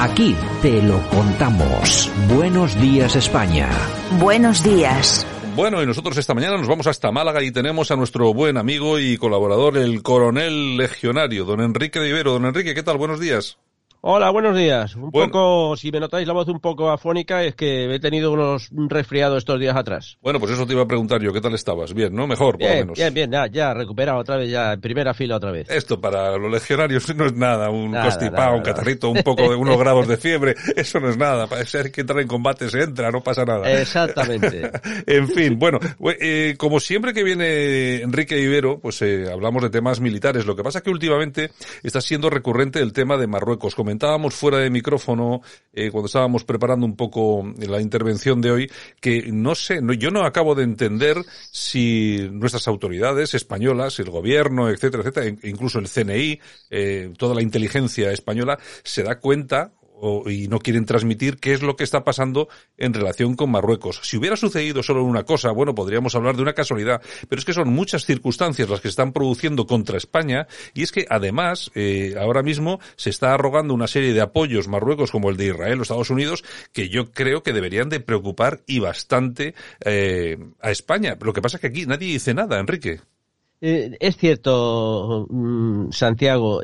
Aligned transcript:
Aquí 0.00 0.36
te 0.62 0.80
lo 0.80 1.00
contamos. 1.08 2.08
Buenos 2.28 2.80
días 2.80 3.16
España. 3.16 3.68
Buenos 4.20 4.62
días. 4.62 5.26
Bueno, 5.56 5.82
y 5.82 5.86
nosotros 5.86 6.16
esta 6.16 6.34
mañana 6.34 6.56
nos 6.56 6.68
vamos 6.68 6.86
hasta 6.86 7.10
Málaga 7.10 7.42
y 7.42 7.50
tenemos 7.50 7.90
a 7.90 7.96
nuestro 7.96 8.32
buen 8.32 8.58
amigo 8.58 9.00
y 9.00 9.16
colaborador, 9.16 9.76
el 9.76 10.04
coronel 10.04 10.76
legionario, 10.76 11.44
don 11.44 11.60
Enrique 11.60 11.98
de 11.98 12.10
Ibero. 12.10 12.34
Don 12.34 12.46
Enrique, 12.46 12.76
¿qué 12.76 12.84
tal? 12.84 12.96
Buenos 12.96 13.18
días. 13.18 13.58
Hola, 14.00 14.30
buenos 14.30 14.56
días. 14.56 14.94
Un 14.94 15.10
poco, 15.10 15.76
si 15.76 15.90
me 15.90 15.98
notáis 15.98 16.24
la 16.24 16.32
voz 16.32 16.46
un 16.46 16.60
poco 16.60 16.88
afónica, 16.88 17.42
es 17.42 17.56
que 17.56 17.92
he 17.92 17.98
tenido 17.98 18.30
unos 18.30 18.70
resfriados 18.72 19.38
estos 19.38 19.58
días 19.58 19.76
atrás. 19.76 20.18
Bueno, 20.22 20.38
pues 20.38 20.52
eso 20.52 20.64
te 20.64 20.72
iba 20.72 20.82
a 20.82 20.86
preguntar 20.86 21.20
yo, 21.20 21.32
¿qué 21.32 21.40
tal 21.40 21.52
estabas? 21.54 21.92
Bien, 21.92 22.14
¿no? 22.14 22.28
Mejor, 22.28 22.58
por 22.58 22.68
lo 22.68 22.74
menos. 22.76 22.96
Bien, 22.96 23.12
bien, 23.12 23.32
ya, 23.32 23.48
ya, 23.48 23.74
recuperado 23.74 24.20
otra 24.20 24.36
vez, 24.36 24.50
ya, 24.50 24.74
en 24.74 24.80
primera 24.80 25.14
fila 25.14 25.36
otra 25.36 25.50
vez. 25.50 25.68
Esto 25.68 26.00
para 26.00 26.38
los 26.38 26.48
legionarios 26.48 27.12
no 27.16 27.26
es 27.26 27.34
nada, 27.34 27.70
un 27.70 27.92
constipado, 27.92 28.54
un 28.54 28.62
catarrito, 28.62 29.10
un 29.10 29.22
poco 29.24 29.50
de 29.50 29.56
unos 29.56 29.76
grados 29.76 30.06
de 30.06 30.16
fiebre, 30.16 30.54
eso 30.76 31.00
no 31.00 31.10
es 31.10 31.16
nada. 31.16 31.48
Para 31.48 31.64
ser 31.64 31.90
que 31.90 32.02
entrar 32.02 32.20
en 32.20 32.28
combate 32.28 32.70
se 32.70 32.80
entra, 32.80 33.10
no 33.10 33.20
pasa 33.20 33.44
nada. 33.44 33.68
Exactamente. 33.68 34.70
en 35.08 35.26
fin, 35.26 35.58
bueno, 35.58 35.80
eh, 36.20 36.54
como 36.56 36.78
siempre 36.78 37.12
que 37.12 37.24
viene 37.24 37.96
Enrique 38.02 38.38
Ibero, 38.38 38.78
pues 38.78 39.02
eh, 39.02 39.26
hablamos 39.28 39.60
de 39.60 39.70
temas 39.70 39.98
militares. 39.98 40.46
Lo 40.46 40.54
que 40.54 40.62
pasa 40.62 40.78
es 40.78 40.84
que 40.84 40.90
últimamente 40.90 41.50
está 41.82 42.00
siendo 42.00 42.30
recurrente 42.30 42.78
el 42.78 42.92
tema 42.92 43.16
de 43.16 43.26
Marruecos. 43.26 43.74
Comentábamos 43.98 44.36
fuera 44.36 44.58
de 44.58 44.70
micrófono 44.70 45.42
eh, 45.72 45.90
cuando 45.90 46.06
estábamos 46.06 46.44
preparando 46.44 46.86
un 46.86 46.94
poco 46.94 47.52
la 47.58 47.80
intervención 47.80 48.40
de 48.40 48.52
hoy 48.52 48.70
que 49.00 49.32
no 49.32 49.56
sé, 49.56 49.82
no, 49.82 49.92
yo 49.92 50.12
no 50.12 50.24
acabo 50.24 50.54
de 50.54 50.62
entender 50.62 51.16
si 51.50 52.28
nuestras 52.30 52.68
autoridades 52.68 53.34
españolas, 53.34 53.98
el 53.98 54.08
gobierno, 54.10 54.70
etcétera, 54.70 55.02
etcétera, 55.02 55.36
incluso 55.42 55.80
el 55.80 55.88
CNI, 55.88 56.38
eh, 56.70 57.12
toda 57.18 57.34
la 57.34 57.42
inteligencia 57.42 58.12
española 58.12 58.56
se 58.84 59.02
da 59.02 59.18
cuenta 59.18 59.72
y 60.26 60.48
no 60.48 60.58
quieren 60.58 60.84
transmitir 60.84 61.38
qué 61.38 61.52
es 61.52 61.62
lo 61.62 61.76
que 61.76 61.84
está 61.84 62.04
pasando 62.04 62.48
en 62.76 62.94
relación 62.94 63.34
con 63.36 63.50
Marruecos. 63.50 64.00
Si 64.02 64.16
hubiera 64.16 64.36
sucedido 64.36 64.82
solo 64.82 65.04
una 65.04 65.24
cosa, 65.24 65.50
bueno, 65.50 65.74
podríamos 65.74 66.14
hablar 66.14 66.36
de 66.36 66.42
una 66.42 66.52
casualidad, 66.52 67.02
pero 67.28 67.38
es 67.38 67.44
que 67.44 67.52
son 67.52 67.68
muchas 67.68 68.04
circunstancias 68.04 68.68
las 68.68 68.80
que 68.80 68.88
están 68.88 69.12
produciendo 69.12 69.66
contra 69.66 69.98
España 69.98 70.46
y 70.74 70.82
es 70.82 70.92
que 70.92 71.06
además 71.08 71.70
eh, 71.74 72.14
ahora 72.18 72.42
mismo 72.42 72.80
se 72.96 73.10
está 73.10 73.34
arrogando 73.34 73.74
una 73.74 73.86
serie 73.86 74.12
de 74.12 74.20
apoyos 74.20 74.68
Marruecos 74.68 75.10
como 75.10 75.30
el 75.30 75.36
de 75.36 75.46
Israel 75.46 75.78
o 75.80 75.82
Estados 75.82 76.10
Unidos 76.10 76.44
que 76.72 76.88
yo 76.88 77.10
creo 77.12 77.42
que 77.42 77.52
deberían 77.52 77.88
de 77.88 78.00
preocupar 78.00 78.60
y 78.66 78.78
bastante 78.78 79.54
eh, 79.84 80.38
a 80.60 80.70
España. 80.70 81.16
Lo 81.20 81.32
que 81.32 81.42
pasa 81.42 81.56
es 81.56 81.60
que 81.60 81.68
aquí 81.68 81.86
nadie 81.86 82.08
dice 82.08 82.34
nada, 82.34 82.58
Enrique. 82.58 83.00
Eh, 83.60 83.96
es 83.98 84.16
cierto, 84.16 85.26
mm, 85.28 85.90
Santiago, 85.90 86.60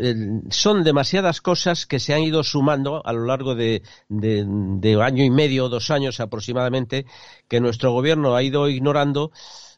son 0.50 0.84
demasiadas 0.84 1.41
cosas 1.41 1.87
que 1.87 1.98
se 1.98 2.14
han 2.14 2.23
ido 2.23 2.45
sumando 2.45 3.05
a 3.05 3.12
lo 3.12 3.25
largo 3.27 3.56
de, 3.56 3.83
de, 4.09 5.03
año 5.03 5.25
y 5.25 5.31
medio, 5.31 5.69
dos 5.69 5.91
años 5.91 6.20
aproximadamente, 6.20 7.05
que 7.48 7.61
nuestro 7.61 7.92
gobierno 7.92 8.37
ha 8.37 8.42
ido 8.45 8.69
ignorando. 8.69 9.33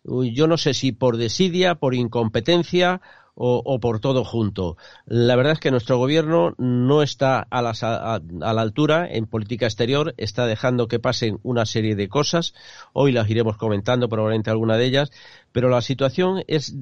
Yo 0.05 0.47
no 0.47 0.59
sé 0.59 0.75
si 0.75 0.92
por 0.92 1.17
desidia, 1.17 1.77
por 1.77 1.94
incompetencia 1.94 3.00
o, 3.38 3.78
por 3.80 4.00
todo 4.00 4.24
junto. 4.24 4.76
La 5.04 5.36
verdad 5.36 5.52
es 5.52 5.60
que 5.60 5.70
nuestro 5.70 5.98
gobierno 5.98 6.54
no 6.56 7.02
está 7.02 7.46
a, 7.50 7.60
a, 7.60 8.20
la 8.52 8.62
altura 8.62 9.06
en 9.10 9.26
política 9.26 9.66
exterior, 9.66 10.14
está 10.16 10.46
dejando 10.46 10.88
que 10.88 10.98
pasen 10.98 11.38
una 11.42 11.66
serie 11.66 11.94
de 11.96 12.08
cosas. 12.08 12.54
Hoy 12.94 13.12
las 13.12 13.28
iremos 13.28 13.58
comentando, 13.58 14.08
probablemente 14.08 14.50
alguna 14.50 14.78
de 14.78 14.86
ellas, 14.86 15.10
pero 15.52 15.68
la 15.68 15.82
situación 15.82 16.44
es 16.46 16.74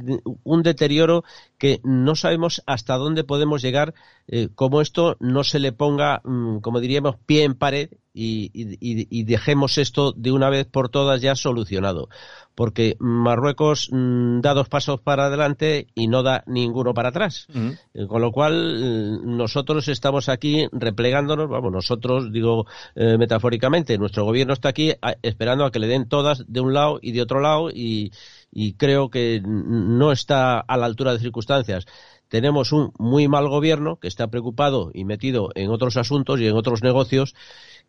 un 0.44 0.62
deterioro 0.62 1.24
que 1.58 1.80
no 1.82 2.14
sabemos 2.14 2.62
hasta 2.66 2.96
dónde 2.96 3.24
podemos 3.24 3.60
llegar, 3.60 3.94
eh, 4.28 4.48
como 4.54 4.80
esto 4.80 5.16
no 5.18 5.42
se 5.42 5.58
le 5.58 5.72
ponga, 5.72 6.22
mm, 6.24 6.58
como 6.58 6.80
diríamos, 6.80 7.16
pie 7.26 7.42
en 7.42 7.54
pared 7.54 7.90
y, 8.16 8.50
y, 8.54 9.24
dejemos 9.24 9.76
esto 9.76 10.12
de 10.12 10.30
una 10.30 10.48
vez 10.48 10.66
por 10.66 10.88
todas 10.88 11.20
ya 11.20 11.34
solucionado. 11.34 12.08
Porque 12.54 12.96
Marruecos 13.00 13.88
mm, 13.90 14.40
da 14.40 14.54
dos 14.54 14.68
pasos 14.68 15.00
para 15.00 15.26
adelante 15.26 15.88
y 15.96 16.06
no 16.06 16.22
da 16.22 16.44
ninguno 16.46 16.94
para 16.94 17.08
atrás. 17.08 17.48
Eh, 17.92 18.06
con 18.06 18.22
lo 18.22 18.30
cual, 18.30 18.54
eh, 18.54 19.18
nosotros 19.24 19.88
estamos 19.88 20.28
aquí 20.28 20.68
replegándonos, 20.70 21.48
vamos, 21.48 21.72
nosotros, 21.72 22.32
digo 22.32 22.66
eh, 22.94 23.18
metafóricamente, 23.18 23.98
nuestro 23.98 24.24
gobierno 24.24 24.52
está 24.52 24.68
aquí 24.68 24.92
esperando 25.22 25.64
a 25.64 25.72
que 25.72 25.80
le 25.80 25.88
den 25.88 26.08
todas 26.08 26.44
de 26.46 26.60
un 26.60 26.72
lado 26.72 27.00
y 27.02 27.10
de 27.10 27.22
otro 27.22 27.40
lado 27.40 27.70
y, 27.70 28.12
y 28.52 28.74
creo 28.74 29.10
que 29.10 29.42
no 29.44 30.12
está 30.12 30.60
a 30.60 30.76
la 30.76 30.86
altura 30.86 31.12
de 31.12 31.18
circunstancias. 31.18 31.84
Tenemos 32.28 32.72
un 32.72 32.92
muy 32.98 33.28
mal 33.28 33.48
gobierno 33.48 33.96
que 33.96 34.08
está 34.08 34.28
preocupado 34.28 34.90
y 34.94 35.04
metido 35.04 35.50
en 35.54 35.70
otros 35.70 35.96
asuntos 35.96 36.40
y 36.40 36.46
en 36.46 36.56
otros 36.56 36.82
negocios 36.82 37.34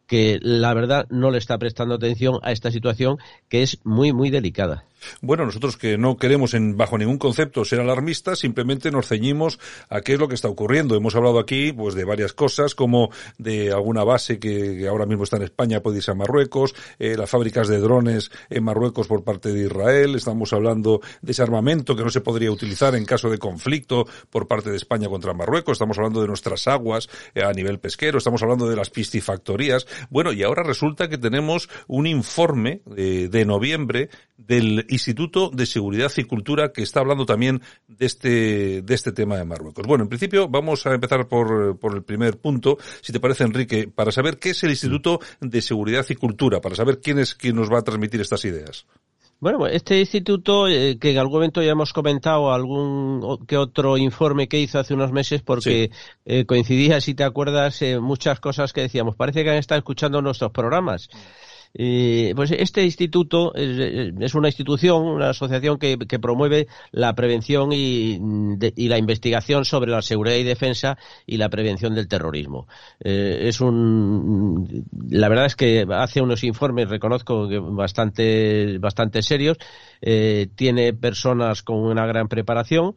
que 0.07 0.39
la 0.41 0.73
verdad 0.73 1.05
no 1.09 1.31
le 1.31 1.37
está 1.37 1.57
prestando 1.57 1.95
atención 1.95 2.39
a 2.43 2.51
esta 2.51 2.71
situación 2.71 3.17
que 3.49 3.63
es 3.63 3.79
muy, 3.83 4.13
muy 4.13 4.29
delicada. 4.29 4.85
Bueno, 5.21 5.45
nosotros 5.45 5.77
que 5.77 5.97
no 5.97 6.17
queremos 6.17 6.53
en, 6.53 6.77
bajo 6.77 6.97
ningún 6.97 7.17
concepto 7.17 7.65
ser 7.65 7.79
alarmistas, 7.79 8.39
simplemente 8.39 8.91
nos 8.91 9.07
ceñimos 9.07 9.59
a 9.89 10.01
qué 10.01 10.13
es 10.13 10.19
lo 10.19 10.27
que 10.27 10.35
está 10.35 10.47
ocurriendo. 10.47 10.95
Hemos 10.95 11.15
hablado 11.15 11.39
aquí 11.39 11.73
pues 11.73 11.95
de 11.95 12.05
varias 12.05 12.33
cosas, 12.33 12.75
como 12.75 13.11
de 13.37 13.71
alguna 13.71 14.03
base 14.03 14.39
que, 14.39 14.87
ahora 14.87 15.05
mismo 15.05 15.23
está 15.23 15.37
en 15.37 15.43
España, 15.43 15.81
puede 15.81 15.97
irse 15.97 16.11
a 16.11 16.15
Marruecos, 16.15 16.75
eh, 16.99 17.15
las 17.17 17.29
fábricas 17.29 17.67
de 17.67 17.79
drones 17.79 18.31
en 18.49 18.63
Marruecos 18.63 19.07
por 19.07 19.23
parte 19.23 19.51
de 19.53 19.65
Israel, 19.65 20.15
estamos 20.15 20.53
hablando 20.53 21.01
de 21.21 21.31
ese 21.31 21.41
armamento 21.41 21.95
que 21.95 22.03
no 22.03 22.09
se 22.09 22.21
podría 22.21 22.51
utilizar 22.51 22.95
en 22.95 23.05
caso 23.05 23.29
de 23.29 23.37
conflicto 23.37 24.05
por 24.29 24.47
parte 24.47 24.69
de 24.69 24.77
España 24.77 25.09
contra 25.09 25.33
Marruecos, 25.33 25.73
estamos 25.73 25.97
hablando 25.97 26.21
de 26.21 26.27
nuestras 26.27 26.67
aguas 26.67 27.09
eh, 27.33 27.43
a 27.43 27.51
nivel 27.51 27.79
pesquero, 27.79 28.17
estamos 28.17 28.41
hablando 28.43 28.69
de 28.69 28.75
las 28.75 28.89
piscifactorías. 28.89 29.87
Bueno, 30.09 30.31
y 30.31 30.43
ahora 30.43 30.63
resulta 30.63 31.09
que 31.09 31.17
tenemos 31.17 31.69
un 31.87 32.07
informe 32.07 32.81
eh, 32.95 33.29
de 33.31 33.45
noviembre 33.45 34.09
del 34.37 34.85
Instituto 34.95 35.49
de 35.53 35.65
Seguridad 35.65 36.11
y 36.17 36.23
Cultura 36.23 36.71
que 36.71 36.81
está 36.81 36.99
hablando 36.99 37.25
también 37.25 37.61
de 37.87 38.05
este, 38.05 38.81
de 38.81 38.93
este 38.93 39.11
tema 39.11 39.37
de 39.37 39.45
Marruecos. 39.45 39.85
Bueno, 39.85 40.03
en 40.03 40.09
principio 40.09 40.47
vamos 40.49 40.85
a 40.85 40.93
empezar 40.93 41.27
por, 41.27 41.77
por 41.77 41.95
el 41.95 42.03
primer 42.03 42.37
punto, 42.37 42.77
si 43.01 43.13
te 43.13 43.19
parece 43.19 43.43
Enrique, 43.43 43.87
para 43.87 44.11
saber 44.11 44.39
qué 44.39 44.49
es 44.49 44.63
el 44.63 44.71
Instituto 44.71 45.19
de 45.39 45.61
Seguridad 45.61 46.05
y 46.09 46.15
Cultura, 46.15 46.61
para 46.61 46.75
saber 46.75 46.99
quién 46.99 47.19
es 47.19 47.35
quien 47.35 47.55
nos 47.55 47.71
va 47.71 47.79
a 47.79 47.83
transmitir 47.83 48.21
estas 48.21 48.43
ideas. 48.45 48.85
Bueno, 49.39 49.67
este 49.67 49.99
instituto, 49.99 50.67
eh, 50.67 50.97
que 50.97 51.11
en 51.11 51.17
algún 51.17 51.33
momento 51.33 51.61
ya 51.61 51.71
hemos 51.71 51.91
comentado 51.91 52.53
algún 52.53 53.45
que 53.45 53.57
otro 53.57 53.97
informe 53.97 54.47
que 54.47 54.59
hizo 54.59 54.79
hace 54.79 54.93
unos 54.93 55.11
meses, 55.11 55.41
porque 55.41 55.91
eh, 56.23 56.45
coincidía, 56.45 57.01
si 57.01 57.15
te 57.15 57.25
acuerdas, 57.25 57.81
eh, 57.81 57.99
muchas 57.99 58.39
cosas 58.39 58.71
que 58.71 58.81
decíamos. 58.81 59.15
Parece 59.15 59.43
que 59.43 59.49
han 59.49 59.57
estado 59.57 59.79
escuchando 59.79 60.21
nuestros 60.21 60.51
programas. 60.51 61.09
Eh, 61.77 62.31
pues 62.35 62.51
este 62.51 62.85
instituto 62.85 63.53
es, 63.53 64.33
una 64.33 64.47
institución, 64.47 65.03
una 65.03 65.31
asociación 65.31 65.77
que, 65.77 65.97
promueve 66.19 66.67
la 66.91 67.13
prevención 67.13 67.71
y, 67.73 68.17
la 68.87 68.97
investigación 68.97 69.65
sobre 69.65 69.91
la 69.91 70.01
seguridad 70.01 70.37
y 70.37 70.43
defensa 70.43 70.97
y 71.25 71.35
la 71.37 71.49
prevención 71.49 71.93
del 71.93 72.07
terrorismo. 72.07 72.67
Eh, 73.03 73.47
es 73.47 73.59
un, 73.59 74.85
la 75.09 75.27
verdad 75.27 75.47
es 75.47 75.55
que 75.57 75.85
hace 75.91 76.21
unos 76.21 76.43
informes, 76.45 76.89
reconozco, 76.89 77.49
bastante, 77.73 78.77
bastante 78.77 79.21
serios. 79.21 79.57
Eh, 80.01 80.47
tiene 80.55 80.93
personas 80.93 81.61
con 81.61 81.77
una 81.77 82.05
gran 82.05 82.29
preparación. 82.29 82.95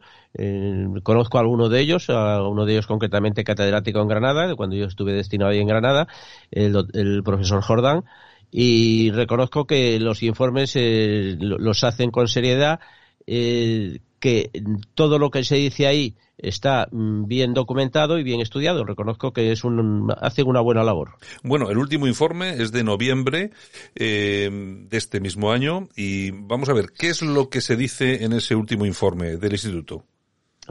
conozco 1.03 1.37
a 1.37 1.41
alguno 1.41 1.67
de 1.67 1.81
ellos, 1.81 2.09
a 2.09 2.47
uno 2.47 2.65
de 2.65 2.73
ellos 2.73 2.87
concretamente 2.87 3.43
catedrático 3.43 3.99
en 3.99 4.07
Granada, 4.07 4.55
cuando 4.55 4.75
yo 4.77 4.85
estuve 4.85 5.11
destinado 5.13 5.51
ahí 5.51 5.59
en 5.59 5.67
Granada, 5.67 6.07
el, 6.51 6.75
el 6.93 7.23
profesor 7.23 7.61
Jordán 7.61 8.05
y 8.51 9.11
reconozco 9.11 9.65
que 9.65 9.99
los 9.99 10.23
informes 10.23 10.75
eh, 10.75 11.35
los 11.39 11.83
hacen 11.83 12.11
con 12.11 12.27
seriedad, 12.27 12.79
eh, 13.27 13.99
que 14.19 14.49
todo 14.95 15.19
lo 15.19 15.29
que 15.29 15.43
se 15.43 15.55
dice 15.55 15.87
ahí 15.87 16.15
está 16.37 16.87
mm, 16.91 17.25
bien 17.25 17.53
documentado 17.53 18.17
y 18.17 18.23
bien 18.23 18.41
estudiado. 18.41 18.85
Reconozco 18.85 19.33
que 19.33 19.51
es 19.51 19.63
un, 19.63 20.11
hacen 20.19 20.47
una 20.47 20.61
buena 20.61 20.83
labor. 20.83 21.11
Bueno, 21.43 21.69
el 21.69 21.77
último 21.77 22.07
informe 22.07 22.61
es 22.61 22.71
de 22.71 22.83
noviembre 22.83 23.51
eh, 23.95 24.49
de 24.51 24.97
este 24.97 25.19
mismo 25.19 25.51
año 25.51 25.89
y 25.95 26.31
vamos 26.31 26.69
a 26.69 26.73
ver 26.73 26.87
qué 26.97 27.09
es 27.09 27.21
lo 27.21 27.49
que 27.49 27.61
se 27.61 27.75
dice 27.75 28.23
en 28.23 28.33
ese 28.33 28.55
último 28.55 28.85
informe 28.85 29.37
del 29.37 29.51
instituto. 29.51 30.05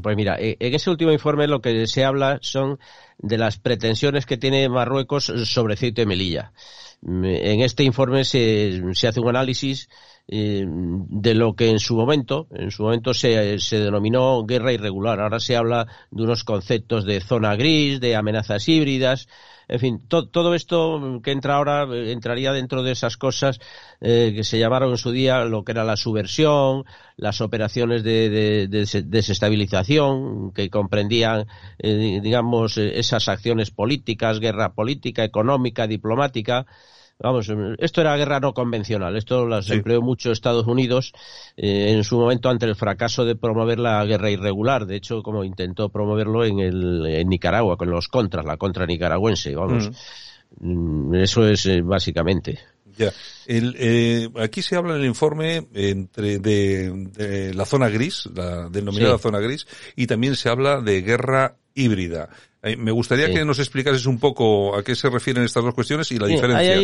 Pues 0.03 0.17
mira, 0.17 0.37
en 0.39 0.75
ese 0.75 0.91
último 0.91 1.11
informe 1.11 1.49
lo 1.49 1.61
que 1.61 1.87
se 1.89 2.05
habla 2.05 2.39
son 2.41 2.79
de 3.19 3.39
las 3.39 3.59
pretensiones 3.59 4.27
que 4.27 4.37
tiene 4.37 4.69
Marruecos 4.69 5.25
sobre 5.45 5.77
Ceuta 5.77 6.03
y 6.03 6.07
Melilla. 6.07 6.53
En 7.03 7.61
este 7.61 7.85
informe 7.85 8.25
se, 8.25 8.83
hace 9.07 9.21
un 9.21 9.29
análisis 9.29 9.89
eh, 10.27 10.65
de 10.67 11.35
lo 11.35 11.55
que 11.55 11.71
en 11.71 11.79
su 11.79 11.97
momento, 11.97 12.49
en 12.51 12.71
su 12.71 12.83
momento 12.83 13.15
se, 13.15 13.59
se, 13.61 13.79
denominó 13.79 14.45
guerra 14.45 14.73
irregular. 14.73 15.21
Ahora 15.21 15.39
se 15.39 15.57
habla 15.57 15.87
de 16.11 16.23
unos 16.25 16.43
conceptos 16.43 17.05
de 17.05 17.21
zona 17.21 17.55
gris, 17.55 18.01
de 18.01 18.17
amenazas 18.17 18.69
híbridas. 18.69 19.29
En 19.69 19.81
fin, 19.81 20.09
todo 20.09 20.55
esto 20.55 21.21
que 21.23 21.31
entra 21.31 21.57
ahora 21.57 21.85
eh, 21.85 22.11
entraría 22.11 22.53
dentro 22.53 22.83
de 22.83 22.93
esas 22.93 23.17
cosas 23.17 23.61
eh, 24.01 24.33
que 24.35 24.43
se 24.43 24.59
llamaron 24.59 24.91
en 24.91 24.99
su 24.99 25.13
día 25.13 25.45
lo 25.45 25.63
que 25.63 25.73
era 25.73 25.85
la 25.85 25.97
subversión, 25.97 26.85
las 27.17 27.41
operaciones 27.41 28.03
de, 28.03 28.67
desestabilización 29.05 30.53
que 30.53 30.71
comprendían, 30.71 31.47
digamos, 31.79 32.79
ese 32.79 33.08
esas 33.09 33.29
acciones 33.29 33.71
políticas, 33.71 34.39
guerra 34.39 34.73
política, 34.75 35.25
económica, 35.25 35.87
diplomática. 35.87 36.67
Vamos, 37.21 37.51
esto 37.79 38.01
era 38.01 38.17
guerra 38.17 38.39
no 38.39 38.55
convencional. 38.55 39.17
Esto 39.17 39.45
las 39.47 39.69
empleó 39.71 40.01
mucho 40.01 40.31
Estados 40.31 40.67
Unidos 40.67 41.13
eh, 41.57 41.91
en 41.91 42.05
su 42.05 42.17
momento 42.17 42.49
ante 42.49 42.67
el 42.67 42.77
fracaso 42.77 43.25
de 43.25 43.35
promover 43.35 43.81
la 43.81 44.05
guerra 44.05 44.31
irregular. 44.31 44.87
De 44.87 44.97
hecho, 44.97 45.23
como 45.23 45.43
intentó 45.43 45.89
promoverlo 45.89 46.45
en, 46.45 46.61
el, 46.61 47.07
en 47.07 47.29
Nicaragua 47.29 47.77
con 47.77 47.91
los 47.91 48.07
contras, 48.07 48.45
la 48.45 48.57
contra 48.57 48.87
nicaragüense. 48.87 49.57
Vamos, 49.57 49.91
mm. 50.61 51.15
eso 51.17 51.49
es 51.49 51.67
eh, 51.67 51.81
básicamente. 51.83 52.61
Ya. 52.97 53.13
El, 53.47 53.75
eh, 53.79 54.29
aquí 54.41 54.63
se 54.63 54.77
habla 54.77 54.95
en 54.95 55.01
el 55.01 55.07
informe 55.07 55.67
entre 55.73 56.39
de, 56.39 57.53
la 57.55 57.65
zona 57.65 57.89
gris, 57.89 58.29
la 58.35 58.69
denominada 58.69 59.19
zona 59.19 59.41
gris, 59.41 59.67
y 59.97 60.07
también 60.07 60.37
se 60.37 60.49
habla 60.49 60.81
de 60.81 61.03
guerra 61.03 61.57
híbrida. 61.79 62.29
Eh, 62.61 62.77
me 62.77 62.91
gustaría 62.91 63.31
que 63.33 63.45
nos 63.45 63.61
explicases 63.61 64.07
un 64.07 64.19
poco 64.19 64.77
a 64.77 64.83
qué 64.83 64.97
se 64.97 65.09
refieren 65.09 65.45
estas 65.45 65.63
dos 65.63 65.75
cuestiones 65.75 66.11
y 66.11 66.19
la 66.19 66.27
diferencia. 66.27 66.75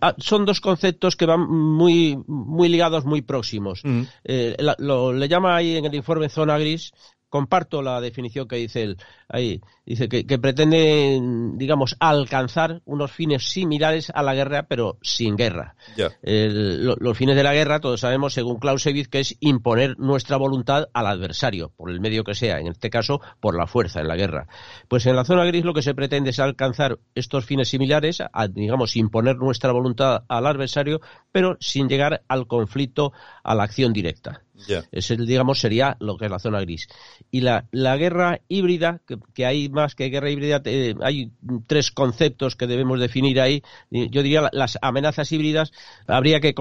Ah, 0.00 0.14
son 0.18 0.44
dos 0.44 0.60
conceptos 0.60 1.16
que 1.16 1.26
van 1.26 1.40
muy, 1.40 2.16
muy 2.28 2.68
ligados, 2.68 3.04
muy 3.04 3.22
próximos. 3.22 3.80
Mm. 3.82 4.02
Eh, 4.24 4.56
lo, 4.78 5.12
le 5.12 5.28
llama 5.28 5.56
ahí 5.56 5.76
en 5.76 5.84
el 5.84 5.94
informe 5.94 6.28
zona 6.28 6.58
gris 6.58 6.92
comparto 7.32 7.80
la 7.80 7.98
definición 8.02 8.46
que 8.46 8.56
dice 8.56 8.82
él 8.82 8.98
ahí. 9.26 9.62
Dice 9.86 10.06
que, 10.06 10.38
pretende, 10.38 11.18
digamos, 11.54 11.96
alcanzar 11.98 12.82
unos 12.84 13.10
fines 13.10 13.50
similares 13.50 14.12
a 14.14 14.22
la 14.22 14.34
guerra, 14.34 14.64
pero 14.64 14.98
sin 15.00 15.34
guerra. 15.34 15.74
los 16.22 17.18
fines 17.18 17.34
de 17.34 17.42
la 17.42 17.54
guerra, 17.54 17.80
todos 17.80 18.00
sabemos, 18.00 18.34
según 18.34 18.58
Clausewitz, 18.58 19.08
que 19.08 19.20
es 19.20 19.36
imponer 19.40 19.98
nuestra 19.98 20.36
voluntad 20.36 20.90
al 20.92 21.06
adversario, 21.06 21.72
por 21.74 21.90
el 21.90 22.00
medio 22.00 22.22
que 22.22 22.34
sea, 22.34 22.60
en 22.60 22.68
este 22.68 22.90
caso, 22.90 23.22
por 23.40 23.56
la 23.56 23.66
fuerza 23.66 24.00
en 24.00 24.08
la 24.08 24.16
guerra. 24.16 24.46
Pues 24.88 25.06
en 25.06 25.16
la 25.16 25.24
zona 25.24 25.46
gris 25.46 25.64
lo 25.64 25.72
que 25.72 25.82
se 25.82 25.94
pretende 25.94 26.30
es 26.30 26.38
alcanzar 26.38 26.98
estos 27.14 27.46
fines 27.46 27.70
similares, 27.70 28.20
a, 28.20 28.46
digamos, 28.46 28.94
imponer 28.94 29.36
nuestra 29.36 29.72
voluntad 29.72 30.24
al 30.28 30.46
adversario, 30.46 31.00
pero 31.32 31.56
sin 31.60 31.88
llegar 31.88 32.22
al 32.28 32.46
conflicto, 32.46 33.14
a 33.42 33.54
la 33.54 33.62
acción 33.62 33.94
directa. 33.94 34.42
Ese, 34.90 35.16
digamos, 35.16 35.60
sería 35.60 35.96
lo 36.00 36.16
que 36.16 36.26
es 36.26 36.30
la 36.30 36.38
zona 36.38 36.60
gris. 36.60 36.88
Y 37.30 37.40
la, 37.40 37.66
la 37.70 37.96
guerra 37.96 38.40
híbrida, 38.48 39.00
que, 39.34 39.46
hay 39.46 39.68
más 39.68 39.94
que 39.94 40.08
guerra 40.08 40.30
híbrida, 40.30 40.62
hay 41.02 41.32
tres 41.66 41.90
conceptos 41.90 42.56
que 42.56 42.66
debemos 42.66 43.00
definir 43.00 43.40
ahí. 43.40 43.62
Yo 43.90 44.22
diría 44.22 44.48
las 44.52 44.78
amenazas 44.82 45.30
híbridas 45.32 45.72
habría 46.06 46.40
que 46.40 46.54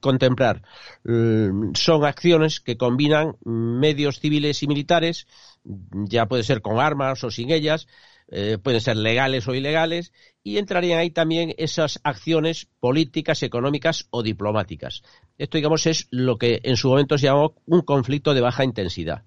contemplar. 0.00 0.62
Mm, 1.04 1.72
son 1.74 2.04
acciones 2.04 2.60
que 2.60 2.76
combinan 2.76 3.36
medios 3.44 4.20
civiles 4.20 4.62
y 4.62 4.66
militares, 4.66 5.26
ya 5.64 6.26
puede 6.26 6.42
ser 6.42 6.60
con 6.62 6.80
armas 6.80 7.22
o 7.24 7.30
sin 7.30 7.50
ellas, 7.50 7.86
eh, 8.34 8.56
pueden 8.56 8.80
ser 8.80 8.96
legales 8.96 9.46
o 9.46 9.54
ilegales, 9.54 10.12
y 10.42 10.56
entrarían 10.56 10.98
ahí 10.98 11.10
también 11.10 11.54
esas 11.58 12.00
acciones 12.02 12.66
políticas, 12.80 13.42
económicas 13.42 14.06
o 14.10 14.22
diplomáticas. 14.22 15.02
Esto, 15.36 15.58
digamos, 15.58 15.86
es 15.86 16.08
lo 16.10 16.38
que 16.38 16.60
en 16.64 16.76
su 16.76 16.88
momento 16.88 17.18
se 17.18 17.26
llamó 17.26 17.54
un 17.66 17.82
conflicto 17.82 18.32
de 18.32 18.40
baja 18.40 18.64
intensidad. 18.64 19.22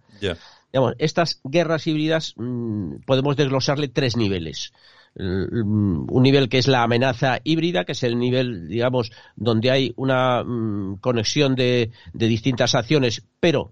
estas 0.98 1.40
guerras 1.44 1.88
híbridas 1.88 2.34
mm, 2.36 2.98
podemos 3.06 3.38
desglosarle 3.38 3.88
tres 3.90 4.18
niveles. 4.18 4.74
Mm, 5.18 6.08
un 6.12 6.24
nivel 6.24 6.50
que 6.50 6.58
es 6.58 6.68
la 6.68 6.84
amenaza 6.84 7.40
híbrida, 7.44 7.86
que 7.86 7.94
es 7.94 8.04
el 8.04 8.18
nivel, 8.19 8.68
digamos, 8.68 9.12
donde 9.36 9.72
hay 9.72 9.94
una 9.96 10.44
mm, 10.44 10.98
conexión 10.98 11.56
de, 11.56 11.92
distintas 12.13 12.75
acciones, 12.75 13.24
pero 13.40 13.72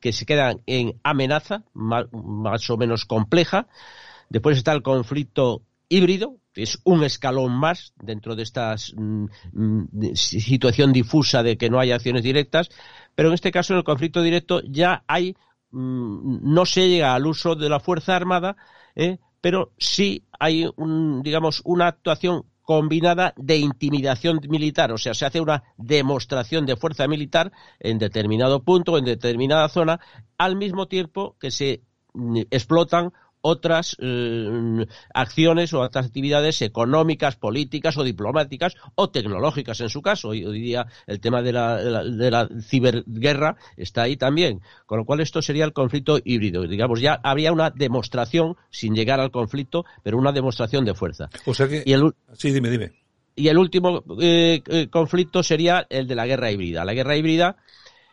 que 0.00 0.12
se 0.12 0.26
quedan 0.26 0.60
en 0.66 1.00
amenaza, 1.02 1.62
más 1.72 2.68
o 2.68 2.76
menos 2.76 3.04
compleja. 3.04 3.68
Después 4.28 4.58
está 4.58 4.72
el 4.72 4.82
conflicto 4.82 5.62
híbrido, 5.88 6.36
que 6.52 6.62
es 6.62 6.78
un 6.84 7.04
escalón 7.04 7.52
más 7.52 7.92
dentro 8.02 8.34
de 8.34 8.42
esta 8.42 8.74
mm, 8.96 9.26
mm, 9.52 10.14
situación 10.14 10.92
difusa 10.92 11.42
de 11.42 11.56
que 11.56 11.70
no 11.70 11.78
hay 11.78 11.92
acciones 11.92 12.22
directas, 12.22 12.68
pero 13.14 13.28
en 13.28 13.34
este 13.34 13.52
caso 13.52 13.72
en 13.72 13.78
el 13.78 13.84
conflicto 13.84 14.22
directo 14.22 14.62
ya 14.68 15.04
hay, 15.06 15.36
mm, 15.70 16.52
no 16.54 16.66
se 16.66 16.88
llega 16.88 17.14
al 17.14 17.26
uso 17.26 17.54
de 17.54 17.68
la 17.68 17.80
fuerza 17.80 18.16
armada, 18.16 18.56
¿eh? 18.94 19.18
pero 19.40 19.72
sí 19.78 20.24
hay, 20.40 20.68
un, 20.76 21.22
digamos, 21.22 21.62
una 21.64 21.88
actuación 21.88 22.44
combinada 22.62 23.32
de 23.36 23.58
intimidación 23.58 24.40
militar, 24.48 24.90
o 24.90 24.98
sea, 24.98 25.14
se 25.14 25.24
hace 25.24 25.40
una 25.40 25.62
demostración 25.76 26.66
de 26.66 26.76
fuerza 26.76 27.06
militar 27.06 27.52
en 27.78 27.98
determinado 27.98 28.64
punto, 28.64 28.98
en 28.98 29.04
determinada 29.04 29.68
zona, 29.68 30.00
al 30.36 30.56
mismo 30.56 30.88
tiempo 30.88 31.36
que 31.38 31.52
se 31.52 31.82
explotan 32.50 33.12
otras 33.48 33.96
eh, 34.00 34.86
acciones 35.14 35.72
o 35.72 35.80
otras 35.80 36.06
actividades 36.06 36.62
económicas, 36.62 37.36
políticas 37.36 37.96
o 37.96 38.02
diplomáticas 38.02 38.74
o 38.96 39.08
tecnológicas 39.10 39.80
en 39.80 39.88
su 39.88 40.02
caso. 40.02 40.30
Hoy, 40.30 40.44
día 40.60 40.86
el 41.06 41.20
tema 41.20 41.42
de 41.42 41.52
la, 41.52 41.76
de, 42.02 42.30
la, 42.30 42.48
ciberguerra 42.60 43.56
está 43.76 44.02
ahí 44.02 44.16
también. 44.16 44.62
Con 44.84 44.98
lo 44.98 45.04
cual 45.04 45.20
esto 45.20 45.42
sería 45.42 45.64
el 45.64 45.72
conflicto 45.72 46.18
híbrido. 46.24 46.66
Digamos, 46.66 47.00
ya 47.00 47.20
habría 47.22 47.52
una 47.52 47.70
demostración, 47.70 48.56
sin 48.70 48.96
llegar 48.96 49.20
al 49.20 49.30
conflicto, 49.30 49.84
pero 50.02 50.18
una 50.18 50.32
demostración 50.32 50.84
de 50.84 50.94
fuerza. 50.94 51.28
O 51.44 51.54
sea 51.54 51.68
que... 51.68 51.84
Y 51.86 51.92
el, 51.92 52.12
sí, 52.32 52.50
dime, 52.50 52.68
dime. 52.68 52.92
Y 53.36 53.46
el 53.46 53.58
último 53.58 54.02
eh, 54.20 54.60
eh, 54.66 54.88
conflicto 54.88 55.44
sería 55.44 55.86
el 55.88 56.08
de 56.08 56.16
la 56.16 56.26
guerra 56.26 56.50
híbrida. 56.50 56.84
La 56.84 56.94
guerra 56.94 57.16
híbrida 57.16 57.56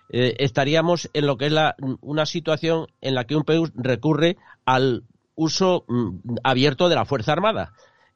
estaríamos 0.10 1.10
en 1.14 1.26
lo 1.26 1.38
que 1.38 1.48
es 1.48 1.52
la, 1.52 1.76
una 2.02 2.28
situación 2.28 2.86
en 3.02 3.16
la 3.16 3.24
que 3.24 3.36
un 3.36 3.44
país 3.44 3.72
recurre 3.74 4.38
al 4.64 5.06
uso 5.36 5.86
mm, 5.88 6.36
abierto 6.44 6.90
de 6.90 6.96
la 6.96 7.06
Fuerza 7.06 7.34
Armada, 7.34 7.74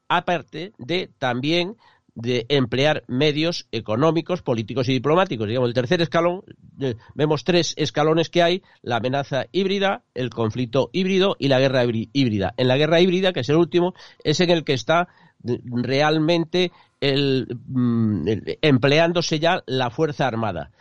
aparte 0.08 0.72
de 0.78 1.10
también 1.18 1.76
de 2.14 2.46
emplear 2.48 3.04
medios 3.06 3.68
económicos, 3.70 4.42
políticos 4.42 4.88
y 4.88 4.92
diplomáticos. 4.92 5.46
Digamos, 5.46 5.68
el 5.68 5.74
tercer 5.74 6.02
escalón, 6.02 6.42
eh, 6.80 6.96
vemos 7.14 7.44
tres 7.44 7.74
escalones 7.76 8.28
que 8.28 8.42
hay, 8.42 8.62
la 8.82 8.96
amenaza 8.96 9.46
híbrida, 9.52 10.02
el 10.14 10.30
conflicto 10.30 10.90
híbrido 10.92 11.36
y 11.38 11.46
la 11.46 11.60
guerra 11.60 11.84
híbrida. 11.84 12.54
En 12.56 12.66
la 12.66 12.76
guerra 12.76 13.00
híbrida, 13.00 13.32
que 13.32 13.40
es 13.40 13.48
el 13.48 13.56
último, 13.56 13.94
es 14.24 14.40
en 14.40 14.50
el 14.50 14.64
que 14.64 14.72
está 14.72 15.06
realmente 15.44 16.72
mm, 17.00 18.28
empleándose 18.62 19.38
ya 19.38 19.62
la 19.66 19.90
Fuerza 19.90 20.26
Armada 20.26 20.72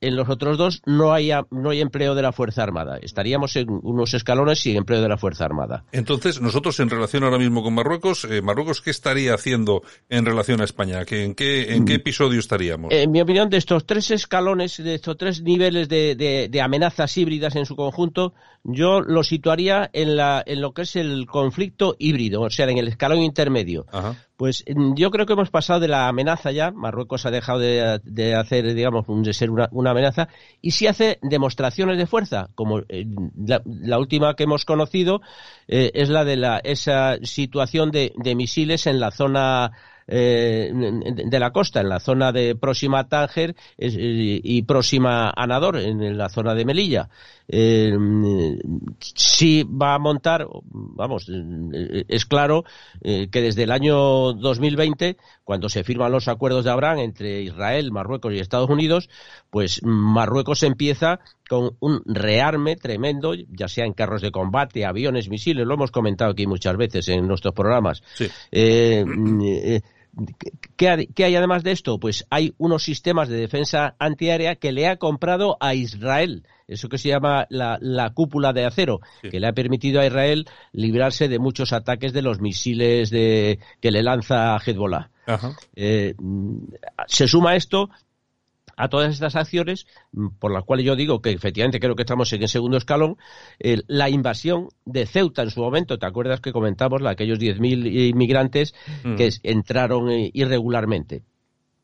en 0.00 0.16
los 0.16 0.28
otros 0.28 0.58
dos 0.58 0.82
no 0.86 1.12
hay, 1.12 1.30
no 1.50 1.70
hay 1.70 1.80
empleo 1.80 2.14
de 2.14 2.22
la 2.22 2.32
Fuerza 2.32 2.62
Armada. 2.62 2.98
Estaríamos 2.98 3.56
en 3.56 3.68
unos 3.68 4.14
escalones 4.14 4.60
sin 4.60 4.76
empleo 4.76 5.02
de 5.02 5.08
la 5.08 5.16
Fuerza 5.16 5.44
Armada. 5.44 5.84
Entonces, 5.92 6.40
nosotros 6.40 6.78
en 6.80 6.90
relación 6.90 7.24
ahora 7.24 7.38
mismo 7.38 7.62
con 7.62 7.74
Marruecos, 7.74 8.24
eh, 8.24 8.42
Marruecos, 8.42 8.80
¿qué 8.80 8.90
estaría 8.90 9.34
haciendo 9.34 9.82
en 10.08 10.24
relación 10.24 10.60
a 10.60 10.64
España? 10.64 11.00
¿En 11.08 11.34
qué, 11.34 11.74
en 11.74 11.84
qué 11.84 11.94
mm. 11.94 11.96
episodio 11.96 12.38
estaríamos? 12.38 12.92
En 12.92 13.10
mi 13.10 13.20
opinión, 13.20 13.50
de 13.50 13.56
estos 13.56 13.86
tres 13.86 14.10
escalones, 14.10 14.76
de 14.76 14.94
estos 14.94 15.16
tres 15.16 15.42
niveles 15.42 15.88
de, 15.88 16.14
de, 16.14 16.60
amenazas 16.60 17.16
híbridas 17.16 17.56
en 17.56 17.66
su 17.66 17.76
conjunto, 17.76 18.34
yo 18.64 19.00
lo 19.00 19.22
situaría 19.22 19.88
en, 19.92 20.16
la, 20.16 20.42
en 20.44 20.60
lo 20.60 20.72
que 20.72 20.82
es 20.82 20.96
el 20.96 21.26
conflicto 21.26 21.96
híbrido, 21.98 22.42
o 22.42 22.50
sea, 22.50 22.68
en 22.68 22.78
el 22.78 22.88
escalón 22.88 23.20
intermedio. 23.20 23.86
Pues 24.38 24.64
mm, 24.72 24.94
yo 24.94 25.10
creo 25.10 25.26
que 25.26 25.32
hemos 25.32 25.50
pasado 25.50 25.80
de 25.80 25.88
la 25.88 26.06
amenaza 26.06 26.52
ya, 26.52 26.70
Marruecos 26.70 27.26
ha 27.26 27.32
dejado 27.32 27.58
de, 27.58 28.34
hacer, 28.36 28.72
digamos, 28.72 29.04
de 29.24 29.34
ser 29.34 29.50
una, 29.50 29.68
amenaza, 29.90 30.28
y 30.62 30.70
sí 30.70 30.86
hace 30.86 31.18
demostraciones 31.22 31.98
de 31.98 32.06
fuerza, 32.06 32.48
como 32.54 32.78
eh, 32.88 33.04
la, 33.36 33.98
última 33.98 34.36
que 34.36 34.44
hemos 34.44 34.64
conocido 34.64 35.22
eh, 35.66 35.90
es 35.92 36.08
la 36.08 36.24
de 36.24 36.36
la, 36.36 36.58
esa 36.58 37.16
situación 37.24 37.90
de, 37.90 38.12
de 38.16 38.36
misiles 38.36 38.86
en 38.86 39.00
la 39.00 39.10
zona 39.10 39.72
eh, 40.08 40.72
de 40.72 41.38
la 41.38 41.52
costa, 41.52 41.80
en 41.80 41.88
la 41.88 42.00
zona 42.00 42.32
de 42.32 42.56
próxima 42.56 43.00
a 43.00 43.08
Tánger 43.08 43.54
y 43.76 44.62
próxima 44.62 45.30
a 45.36 45.46
Nador, 45.46 45.76
en 45.76 46.16
la 46.16 46.28
zona 46.28 46.54
de 46.54 46.64
Melilla. 46.64 47.08
Eh, 47.50 47.96
si 49.00 49.62
va 49.62 49.94
a 49.94 49.98
montar, 49.98 50.46
vamos, 50.70 51.30
es 52.08 52.26
claro 52.26 52.64
eh, 53.00 53.28
que 53.30 53.40
desde 53.40 53.62
el 53.62 53.70
año 53.70 54.34
2020, 54.34 55.16
cuando 55.44 55.70
se 55.70 55.82
firman 55.82 56.12
los 56.12 56.28
acuerdos 56.28 56.64
de 56.64 56.70
Abraham 56.70 56.98
entre 56.98 57.40
Israel, 57.40 57.90
Marruecos 57.90 58.34
y 58.34 58.38
Estados 58.38 58.68
Unidos, 58.68 59.08
pues 59.48 59.82
Marruecos 59.82 60.62
empieza 60.62 61.20
con 61.48 61.76
un 61.80 62.02
rearme 62.04 62.76
tremendo, 62.76 63.32
ya 63.34 63.68
sea 63.68 63.86
en 63.86 63.94
carros 63.94 64.20
de 64.20 64.30
combate, 64.30 64.84
aviones, 64.84 65.30
misiles, 65.30 65.66
lo 65.66 65.72
hemos 65.72 65.90
comentado 65.90 66.32
aquí 66.32 66.46
muchas 66.46 66.76
veces 66.76 67.08
en 67.08 67.26
nuestros 67.26 67.54
programas. 67.54 68.02
Eh, 68.52 69.80
¿Qué 70.76 71.24
hay, 71.24 71.36
además 71.36 71.62
de 71.62 71.72
esto? 71.72 71.98
Pues 71.98 72.26
hay 72.30 72.54
unos 72.58 72.82
sistemas 72.82 73.28
de 73.28 73.36
defensa 73.36 73.94
antiaérea 73.98 74.56
que 74.56 74.72
le 74.72 74.88
ha 74.88 74.96
comprado 74.96 75.56
a 75.60 75.74
Israel. 75.74 76.46
Eso 76.66 76.88
que 76.88 76.98
se 76.98 77.08
llama 77.08 77.46
la, 77.48 78.10
cúpula 78.14 78.52
de 78.52 78.66
acero, 78.66 79.00
que 79.22 79.40
le 79.40 79.46
ha 79.46 79.52
permitido 79.52 80.00
a 80.00 80.06
Israel 80.06 80.46
librarse 80.72 81.28
de 81.28 81.38
muchos 81.38 81.72
ataques 81.72 82.12
de 82.12 82.22
los 82.22 82.40
misiles 82.40 83.10
que 83.10 83.58
le 83.82 84.02
lanza 84.02 84.56
Hezbollah. 84.56 85.10
Eh, 85.74 86.14
se 87.06 87.28
suma 87.28 87.56
esto 87.56 87.90
a 88.78 88.88
todas 88.88 89.12
estas 89.12 89.36
acciones, 89.36 89.86
mm, 90.12 90.28
por 90.38 90.52
las 90.52 90.64
cuales 90.64 90.86
yo 90.86 90.96
digo 90.96 91.20
que 91.20 91.32
efectivamente 91.32 91.80
creo 91.80 91.96
que 91.96 92.02
estamos 92.02 92.32
en 92.32 92.42
el 92.42 92.48
segundo 92.48 92.78
escalón, 92.78 93.16
la 93.86 94.08
invasión 94.08 94.68
de 94.86 95.06
Ceuta 95.06 95.42
en 95.42 95.50
su 95.50 95.60
momento, 95.60 95.98
¿te 95.98 96.06
acuerdas 96.06 96.40
que 96.40 96.52
comentamos 96.52 97.02
la, 97.02 97.10
aquellos 97.10 97.38
10.000 97.38 98.10
inmigrantes 98.10 98.74
mm. 99.04 99.16
que 99.16 99.30
entraron 99.42 100.10
eh, 100.10 100.30
irregularmente? 100.32 101.22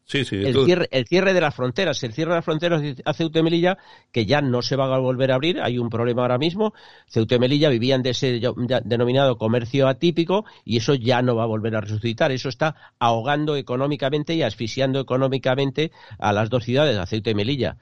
Sí, 0.06 0.26
sí, 0.26 0.36
el, 0.36 0.66
cierre, 0.66 0.86
el 0.90 1.06
cierre 1.06 1.32
de 1.32 1.40
las 1.40 1.54
fronteras, 1.54 2.02
el 2.02 2.12
cierre 2.12 2.32
de 2.32 2.36
las 2.36 2.44
fronteras 2.44 2.82
a 3.06 3.14
Ceuta 3.14 3.38
y 3.38 3.42
Melilla, 3.42 3.78
que 4.12 4.26
ya 4.26 4.42
no 4.42 4.60
se 4.60 4.76
va 4.76 4.94
a 4.94 4.98
volver 4.98 5.32
a 5.32 5.36
abrir, 5.36 5.62
hay 5.62 5.78
un 5.78 5.88
problema 5.88 6.22
ahora 6.22 6.36
mismo. 6.36 6.74
Ceuta 7.06 7.36
y 7.36 7.38
Melilla 7.38 7.70
vivían 7.70 8.02
de 8.02 8.10
ese 8.10 8.38
denominado 8.84 9.38
comercio 9.38 9.88
atípico 9.88 10.44
y 10.62 10.76
eso 10.76 10.94
ya 10.94 11.22
no 11.22 11.36
va 11.36 11.44
a 11.44 11.46
volver 11.46 11.74
a 11.74 11.80
resucitar. 11.80 12.32
Eso 12.32 12.50
está 12.50 12.76
ahogando 12.98 13.56
económicamente 13.56 14.34
y 14.34 14.42
asfixiando 14.42 15.00
económicamente 15.00 15.90
a 16.18 16.34
las 16.34 16.50
dos 16.50 16.64
ciudades, 16.64 16.98
a 16.98 17.06
Ceuta 17.06 17.30
y 17.30 17.34
Melilla. 17.34 17.78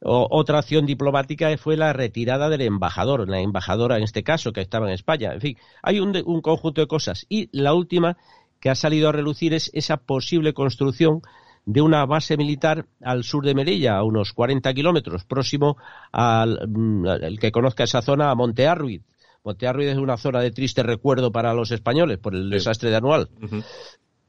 otra 0.00 0.60
acción 0.60 0.86
diplomática 0.86 1.54
fue 1.58 1.76
la 1.76 1.92
retirada 1.92 2.48
del 2.48 2.62
embajador, 2.62 3.28
la 3.28 3.40
embajadora 3.40 3.98
en 3.98 4.04
este 4.04 4.22
caso, 4.22 4.54
que 4.54 4.62
estaba 4.62 4.86
en 4.86 4.94
España. 4.94 5.34
En 5.34 5.42
fin, 5.42 5.58
hay 5.82 6.00
un, 6.00 6.16
un 6.24 6.40
conjunto 6.40 6.80
de 6.80 6.86
cosas. 6.86 7.26
Y 7.28 7.50
la 7.52 7.74
última 7.74 8.16
que 8.58 8.70
ha 8.70 8.74
salido 8.74 9.10
a 9.10 9.12
relucir 9.12 9.52
es 9.52 9.70
esa 9.74 9.98
posible 9.98 10.54
construcción 10.54 11.20
de 11.68 11.82
una 11.82 12.06
base 12.06 12.38
militar 12.38 12.86
al 13.02 13.24
sur 13.24 13.44
de 13.44 13.54
Melilla, 13.54 13.98
a 13.98 14.02
unos 14.02 14.32
40 14.32 14.72
kilómetros, 14.72 15.26
próximo 15.26 15.76
al 16.12 16.66
mm, 16.66 17.06
el 17.06 17.38
que 17.38 17.52
conozca 17.52 17.84
esa 17.84 18.00
zona, 18.00 18.30
a 18.30 18.34
Monte 18.34 18.66
Arruid. 18.66 19.02
Monte 19.44 19.66
Arruid 19.66 19.88
es 19.88 19.98
una 19.98 20.16
zona 20.16 20.40
de 20.40 20.50
triste 20.50 20.82
recuerdo 20.82 21.30
para 21.30 21.52
los 21.52 21.70
españoles 21.70 22.16
por 22.16 22.34
el 22.34 22.48
desastre 22.48 22.88
de 22.88 22.96
Anual. 22.96 23.28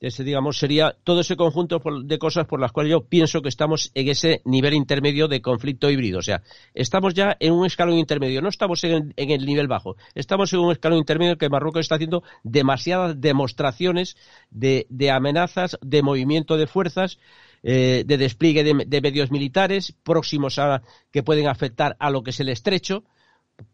ese 0.00 0.22
digamos 0.22 0.58
sería 0.58 0.94
todo 1.02 1.20
ese 1.20 1.36
conjunto 1.36 1.80
de 2.04 2.18
cosas 2.18 2.46
por 2.46 2.60
las 2.60 2.70
cuales 2.72 2.92
yo 2.92 3.04
pienso 3.04 3.42
que 3.42 3.48
estamos 3.48 3.90
en 3.94 4.08
ese 4.08 4.42
nivel 4.44 4.74
intermedio 4.74 5.26
de 5.26 5.42
conflicto 5.42 5.90
híbrido. 5.90 6.20
O 6.20 6.22
sea, 6.22 6.42
estamos 6.74 7.14
ya 7.14 7.36
en 7.40 7.52
un 7.52 7.66
escalón 7.66 7.98
intermedio, 7.98 8.40
no 8.40 8.48
estamos 8.48 8.84
en 8.84 9.12
el, 9.16 9.46
nivel 9.46 9.66
bajo, 9.66 9.96
estamos 10.14 10.52
en 10.52 10.60
un 10.60 10.72
escalón 10.72 10.98
intermedio 10.98 11.36
que 11.36 11.48
Marruecos 11.48 11.80
está 11.80 11.96
haciendo 11.96 12.22
demasiadas 12.44 13.20
demostraciones 13.20 14.16
de, 14.50 14.86
amenazas, 15.10 15.78
de 15.82 16.02
movimiento 16.02 16.56
de 16.56 16.66
fuerzas, 16.68 17.18
eh, 17.64 18.04
de 18.06 18.18
despliegue 18.18 18.62
de, 18.62 19.00
medios 19.00 19.32
militares 19.32 19.94
próximos 20.04 20.60
a 20.60 20.82
que 21.10 21.24
pueden 21.24 21.48
afectar 21.48 21.96
a 21.98 22.10
lo 22.10 22.22
que 22.22 22.30
es 22.30 22.38
el 22.38 22.50
estrecho. 22.50 23.02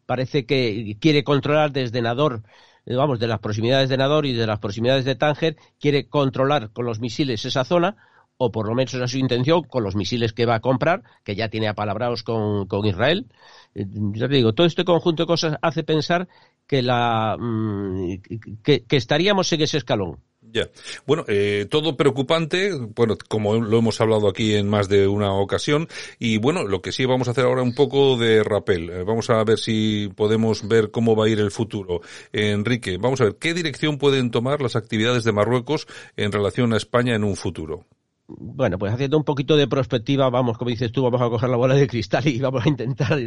Parece 0.06 0.46
que 0.46 0.96
quiere 0.98 1.24
controlar 1.24 1.70
desde 1.70 2.00
Nador 2.00 2.42
vamos, 2.86 3.18
de 3.18 3.26
las 3.26 3.40
proximidades 3.40 3.88
de 3.88 3.96
Nador 3.96 4.26
y 4.26 4.32
de 4.32 4.46
las 4.46 4.58
proximidades 4.58 5.04
de 5.04 5.14
Tánger, 5.14 5.56
quiere 5.80 6.08
controlar 6.08 6.70
con 6.72 6.84
los 6.84 7.00
misiles 7.00 7.44
esa 7.44 7.64
zona, 7.64 7.96
o 8.36 8.50
por 8.50 8.66
lo 8.68 8.74
menos 8.74 8.92
esa 8.94 9.04
es 9.04 9.10
su 9.10 9.18
intención, 9.18 9.62
con 9.62 9.82
los 9.84 9.94
misiles 9.96 10.32
que 10.32 10.46
va 10.46 10.56
a 10.56 10.60
comprar, 10.60 11.02
que 11.22 11.36
ya 11.36 11.48
tiene 11.48 11.68
apalabrados 11.68 12.22
con, 12.22 12.66
con 12.66 12.84
Israel. 12.84 13.26
Eh, 13.74 13.86
ya 14.12 14.28
te 14.28 14.34
digo, 14.34 14.52
todo 14.52 14.66
este 14.66 14.84
conjunto 14.84 15.22
de 15.22 15.26
cosas 15.26 15.56
hace 15.62 15.84
pensar 15.84 16.28
que, 16.66 16.82
la, 16.82 17.36
mm, 17.38 18.14
que 18.62 18.96
estaríamos 18.96 19.52
en 19.52 19.62
ese 19.62 19.78
escalón. 19.78 20.20
Ya. 20.52 20.68
Bueno, 21.06 21.24
eh, 21.26 21.66
todo 21.68 21.96
preocupante, 21.96 22.72
bueno, 22.72 23.16
como 23.28 23.54
lo 23.54 23.78
hemos 23.78 24.00
hablado 24.00 24.28
aquí 24.28 24.54
en 24.54 24.68
más 24.68 24.88
de 24.88 25.08
una 25.08 25.32
ocasión, 25.32 25.88
y 26.18 26.38
bueno, 26.38 26.64
lo 26.64 26.80
que 26.80 26.92
sí 26.92 27.06
vamos 27.06 27.26
a 27.26 27.32
hacer 27.32 27.44
ahora 27.44 27.62
un 27.62 27.74
poco 27.74 28.16
de 28.16 28.44
rapel. 28.44 28.90
Eh, 28.90 29.02
vamos 29.04 29.30
a 29.30 29.42
ver 29.42 29.58
si 29.58 30.10
podemos 30.14 30.68
ver 30.68 30.90
cómo 30.90 31.16
va 31.16 31.26
a 31.26 31.28
ir 31.28 31.40
el 31.40 31.50
futuro. 31.50 32.02
Enrique, 32.32 32.98
vamos 32.98 33.20
a 33.20 33.24
ver, 33.24 33.36
¿qué 33.36 33.54
dirección 33.54 33.98
pueden 33.98 34.30
tomar 34.30 34.60
las 34.60 34.76
actividades 34.76 35.24
de 35.24 35.32
Marruecos 35.32 35.86
en 36.16 36.30
relación 36.30 36.72
a 36.72 36.76
España 36.76 37.14
en 37.14 37.24
un 37.24 37.36
futuro? 37.36 37.86
Bueno, 38.26 38.78
pues 38.78 38.92
haciendo 38.92 39.18
un 39.18 39.24
poquito 39.24 39.56
de 39.56 39.68
perspectiva, 39.68 40.30
vamos, 40.30 40.56
como 40.56 40.70
dices 40.70 40.90
tú, 40.92 41.02
vamos 41.02 41.20
a 41.20 41.28
coger 41.28 41.50
la 41.50 41.56
bola 41.56 41.74
de 41.74 41.86
cristal 41.86 42.26
y 42.26 42.38
vamos 42.40 42.64
a 42.64 42.68
intentar 42.68 43.18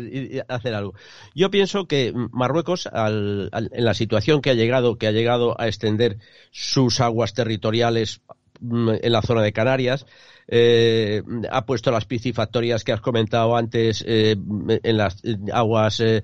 hacer 0.48 0.74
algo. 0.74 0.94
Yo 1.36 1.52
pienso 1.52 1.88
que 1.88 2.14
Marruecos, 2.32 2.90
en 2.92 3.50
la 3.52 3.94
situación 3.94 4.42
que 4.42 4.50
ha 4.50 4.56
llegado, 4.56 4.98
que 4.98 5.08
ha 5.08 5.12
llegado 5.12 5.60
a 5.60 5.68
extender 5.68 6.18
sus 6.52 7.00
aguas 7.00 7.34
territoriales 7.34 8.22
mm, 8.60 8.90
en 9.02 9.12
la 9.12 9.22
zona 9.22 9.44
de 9.44 9.54
Canarias, 9.54 10.06
eh, 10.50 11.22
ha 11.52 11.66
puesto 11.66 11.92
las 11.92 12.06
piscifactorías 12.06 12.84
que 12.86 12.94
has 12.94 13.02
comentado 13.02 13.58
antes 13.58 14.04
eh, 14.08 14.38
en 14.82 14.98
las 14.98 15.22
aguas 15.52 16.00
eh, 16.00 16.24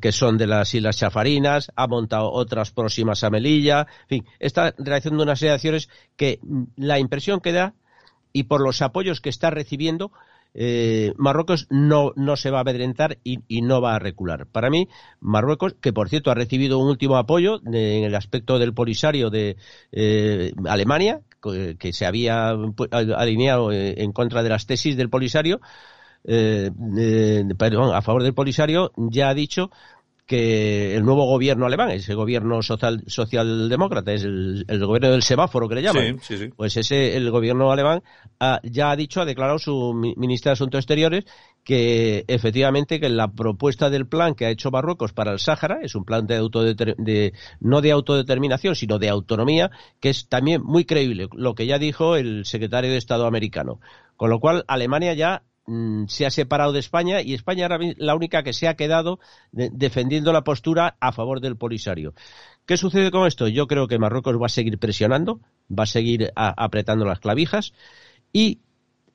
que 0.00 0.12
son 0.12 0.38
de 0.38 0.46
las 0.46 0.72
Islas 0.72 0.98
Chafarinas, 0.98 1.70
ha 1.74 1.86
montado 1.88 2.30
otras 2.30 2.70
próximas 2.70 3.24
a 3.24 3.30
Melilla, 3.30 3.88
en 4.02 4.08
fin, 4.08 4.26
está 4.38 4.72
realizando 4.78 5.22
una 5.22 5.34
serie 5.34 5.54
acciones 5.54 5.88
que 6.16 6.38
mm, 6.42 6.62
la 6.76 6.98
impresión 6.98 7.40
que 7.40 7.52
da 7.52 7.74
y 8.36 8.42
por 8.42 8.60
los 8.60 8.82
apoyos 8.82 9.22
que 9.22 9.30
está 9.30 9.48
recibiendo, 9.48 10.12
eh, 10.52 11.14
Marruecos 11.16 11.66
no, 11.70 12.12
no 12.16 12.36
se 12.36 12.50
va 12.50 12.58
a 12.58 12.60
amedrentar 12.60 13.16
y, 13.24 13.62
no 13.62 13.80
va 13.80 13.94
a 13.94 13.98
recular. 13.98 14.44
Para 14.44 14.68
mí, 14.68 14.90
Marruecos, 15.20 15.74
que 15.80 15.94
por 15.94 16.10
cierto 16.10 16.30
ha 16.30 16.34
recibido 16.34 16.78
un 16.78 16.88
último 16.88 17.16
apoyo 17.16 17.62
en 17.64 18.04
el 18.04 18.14
aspecto 18.14 18.58
del 18.58 18.74
polisario 18.74 19.30
de 19.30 19.56
eh, 19.90 20.52
Alemania, 20.66 21.20
que 21.78 21.92
se 21.94 22.04
había 22.04 22.50
alineado 23.16 23.72
eh, 23.72 24.02
en 24.02 24.12
contra 24.12 24.42
de 24.42 24.50
las 24.50 24.66
tesis 24.66 24.98
del 24.98 25.08
polisario, 25.08 25.62
perdón, 26.22 27.94
a 27.94 28.02
favor 28.02 28.22
del 28.22 28.34
polisario, 28.34 28.92
ya 28.96 29.30
ha 29.30 29.34
dicho 29.34 29.70
que 30.26 30.96
el 30.96 31.04
nuevo 31.04 31.24
gobierno 31.24 31.66
alemán, 31.66 31.90
ese 31.92 32.14
gobierno 32.14 32.60
social, 32.60 33.04
socialdemócrata, 33.06 34.12
es 34.12 34.24
el, 34.24 34.64
gobierno 34.66 35.12
del 35.12 35.22
semáforo 35.22 35.68
que 35.68 35.76
le 35.76 35.82
llaman, 35.82 36.20
pues 36.56 36.76
ese, 36.76 37.16
el 37.16 37.30
gobierno 37.30 37.70
alemán 37.70 38.02
ya 38.64 38.90
ha 38.90 38.96
dicho, 38.96 39.20
ha 39.20 39.24
declarado 39.24 39.60
su 39.60 39.94
ministra 39.94 40.50
de 40.50 40.54
Asuntos 40.54 40.80
Exteriores 40.80 41.24
que 41.62 42.24
efectivamente 42.28 43.00
que 43.00 43.08
la 43.08 43.32
propuesta 43.32 43.88
del 43.88 44.06
plan 44.06 44.34
que 44.34 44.46
ha 44.46 44.50
hecho 44.50 44.70
Marruecos 44.70 45.12
para 45.12 45.32
el 45.32 45.38
Sáhara 45.38 45.78
es 45.82 45.94
un 45.94 46.04
plan 46.04 46.26
de, 46.26 46.36
de 46.98 47.32
no 47.60 47.80
de 47.80 47.90
autodeterminación, 47.92 48.74
sino 48.74 48.98
de 48.98 49.08
autonomía, 49.08 49.70
que 50.00 50.10
es 50.10 50.28
también 50.28 50.62
muy 50.62 50.84
creíble, 50.84 51.28
lo 51.32 51.54
que 51.54 51.66
ya 51.66 51.78
dijo 51.78 52.16
el 52.16 52.44
secretario 52.46 52.90
de 52.90 52.98
Estado 52.98 53.26
americano. 53.26 53.80
Con 54.16 54.30
lo 54.30 54.40
cual, 54.40 54.64
Alemania 54.68 55.14
ya 55.14 55.42
Mm, 55.66 56.06
se 56.06 56.26
ha 56.26 56.30
separado 56.30 56.72
de 56.72 56.78
España 56.78 57.20
y 57.22 57.34
España 57.34 57.66
era 57.66 57.78
la 57.96 58.14
única 58.14 58.44
que 58.44 58.52
se 58.52 58.68
ha 58.68 58.76
quedado 58.76 59.18
defendiendo 59.50 60.32
la 60.32 60.44
postura 60.44 60.96
a 61.00 61.10
favor 61.10 61.40
del 61.40 61.56
Polisario. 61.56 62.14
¿Qué 62.66 62.76
sucede 62.76 63.10
con 63.10 63.26
esto? 63.26 63.48
Yo 63.48 63.66
creo 63.66 63.88
que 63.88 63.98
Marruecos 63.98 64.40
va 64.40 64.46
a 64.46 64.50
seguir 64.50 64.78
presionando, 64.78 65.40
va 65.68 65.82
a 65.82 65.86
seguir 65.86 66.32
apretando 66.36 67.04
las 67.04 67.18
clavijas 67.18 67.72
y 68.32 68.60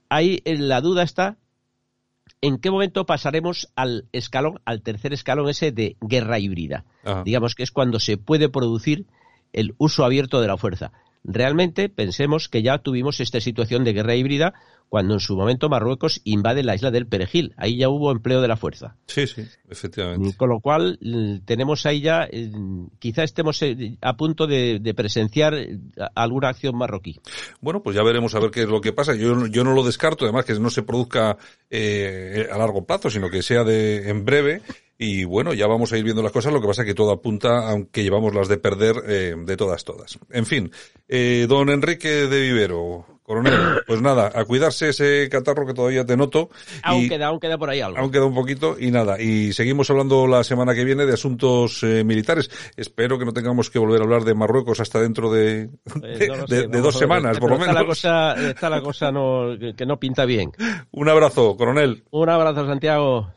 ahí 0.09 0.41
la 0.45 0.81
duda 0.81 1.03
está 1.03 1.37
en 2.41 2.57
qué 2.57 2.69
momento 2.69 3.05
pasaremos 3.05 3.69
al 3.75 4.05
escalón, 4.11 4.59
al 4.65 4.81
tercer 4.81 5.13
escalón 5.13 5.47
ese 5.47 5.71
de 5.71 5.95
guerra 6.01 6.39
híbrida. 6.39 6.83
Digamos 7.23 7.55
que 7.55 7.63
es 7.63 7.71
cuando 7.71 7.99
se 7.99 8.17
puede 8.17 8.49
producir 8.49 9.05
el 9.53 9.73
uso 9.77 10.03
abierto 10.03 10.41
de 10.41 10.47
la 10.47 10.57
fuerza. 10.57 10.91
Realmente 11.23 11.87
pensemos 11.87 12.49
que 12.49 12.63
ya 12.63 12.79
tuvimos 12.79 13.19
esta 13.19 13.39
situación 13.39 13.83
de 13.83 13.93
guerra 13.93 14.15
híbrida 14.15 14.53
cuando 14.91 15.13
en 15.13 15.21
su 15.21 15.37
momento 15.37 15.69
Marruecos 15.69 16.19
invade 16.25 16.63
la 16.63 16.75
isla 16.75 16.91
del 16.91 17.07
Perejil. 17.07 17.53
Ahí 17.55 17.77
ya 17.77 17.87
hubo 17.87 18.11
empleo 18.11 18.41
de 18.41 18.49
la 18.49 18.57
fuerza. 18.57 18.97
Sí, 19.07 19.25
sí, 19.25 19.47
efectivamente. 19.69 20.35
Con 20.35 20.49
lo 20.49 20.59
cual, 20.59 20.99
tenemos 21.45 21.85
ahí 21.85 22.01
ya, 22.01 22.27
eh, 22.29 22.51
quizá 22.99 23.23
estemos 23.23 23.61
eh, 23.61 23.97
a 24.01 24.17
punto 24.17 24.47
de, 24.47 24.93
presenciar 24.93 25.53
eh, 25.53 25.79
alguna 26.13 26.49
acción 26.49 26.75
marroquí. 26.75 27.21
Bueno, 27.61 27.81
pues 27.81 27.95
ya 27.95 28.03
veremos 28.03 28.35
a 28.35 28.41
ver 28.41 28.51
qué 28.51 28.63
es 28.63 28.67
lo 28.67 28.81
que 28.81 28.91
pasa. 28.91 29.15
Yo, 29.15 29.47
yo 29.47 29.63
no 29.63 29.73
lo 29.73 29.85
descarto, 29.85 30.25
además 30.25 30.43
que 30.43 30.59
no 30.59 30.69
se 30.69 30.83
produzca 30.83 31.37
a 31.71 32.57
largo 32.57 32.83
plazo, 32.85 33.09
sino 33.09 33.29
que 33.29 33.43
sea 33.43 33.63
de 33.63 34.09
en 34.09 34.25
breve. 34.25 34.61
Y 34.97 35.23
bueno, 35.23 35.53
ya 35.53 35.67
vamos 35.67 35.93
a 35.93 35.97
ir 35.97 36.03
viendo 36.03 36.21
las 36.21 36.33
cosas, 36.33 36.51
lo 36.51 36.59
que 36.59 36.67
pasa 36.67 36.81
es 36.81 36.87
que 36.87 36.93
todo 36.93 37.13
apunta, 37.13 37.69
aunque 37.69 38.03
llevamos 38.03 38.35
las 38.35 38.49
de 38.49 38.57
perder 38.57 38.95
de 38.95 39.55
todas, 39.55 39.85
todas. 39.85 40.19
En 40.31 40.45
fin, 40.45 40.69
don 41.47 41.69
Enrique 41.69 42.27
de 42.27 42.41
Vivero, 42.41 43.05
Coronel, 43.31 43.53
pues 43.87 44.01
nada, 44.01 44.29
a 44.35 44.43
cuidarse 44.43 44.89
ese 44.89 45.29
catarro 45.29 45.65
que 45.65 45.73
todavía 45.73 46.05
te 46.05 46.17
noto. 46.17 46.49
Aún 46.83 47.07
queda, 47.07 47.27
aún 47.27 47.39
queda 47.39 47.57
por 47.57 47.69
ahí 47.69 47.79
algo. 47.79 47.97
Aún 47.97 48.11
queda 48.11 48.25
un 48.25 48.35
poquito 48.35 48.75
y 48.77 48.91
nada. 48.91 49.21
Y 49.21 49.53
seguimos 49.53 49.89
hablando 49.89 50.27
la 50.27 50.43
semana 50.43 50.75
que 50.75 50.83
viene 50.83 51.05
de 51.05 51.13
asuntos 51.13 51.81
eh, 51.83 52.03
militares. 52.03 52.51
Espero 52.75 53.17
que 53.17 53.23
no 53.23 53.31
tengamos 53.31 53.69
que 53.69 53.79
volver 53.79 54.01
a 54.01 54.03
hablar 54.03 54.25
de 54.25 54.33
Marruecos 54.33 54.81
hasta 54.81 54.99
dentro 54.99 55.31
de, 55.31 55.69
pues 55.85 56.19
de, 56.49 56.67
dos 56.67 56.97
semanas, 56.99 57.39
por 57.39 57.51
lo 57.51 57.57
menos. 57.57 57.73
La 57.73 57.85
cosa, 57.85 58.49
está 58.49 58.69
la 58.69 58.81
cosa 58.81 59.13
no, 59.13 59.57
que 59.77 59.85
no 59.85 59.97
pinta 59.97 60.25
bien. 60.25 60.51
Un 60.91 61.07
abrazo, 61.07 61.55
coronel. 61.55 62.03
Un 62.11 62.27
abrazo, 62.27 62.67
Santiago. 62.67 63.31